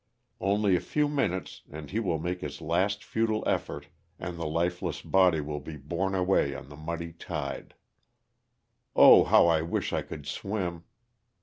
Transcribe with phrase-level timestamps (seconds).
[0.39, 3.85] Only a few minutes and he will make his last futile effort
[4.17, 7.75] and the lifeless body will be borne away on the muddy tide.
[8.95, 10.85] Oh, how I wish I could swim